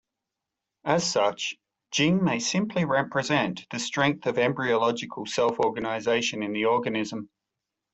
[0.83, 1.57] As such,
[1.91, 7.29] Jing may simply represent the strength of embryological self-organisation in the organism.